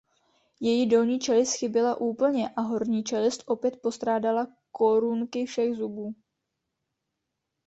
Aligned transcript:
Její 0.59 0.85
dolní 0.89 1.19
čelist 1.19 1.57
chyběla 1.57 1.95
úplně 1.95 2.49
a 2.49 2.61
horní 2.61 3.03
čelist 3.03 3.43
opět 3.45 3.81
postrádala 3.81 4.47
korunky 4.71 5.45
všech 5.45 5.75
zubů. 5.75 6.15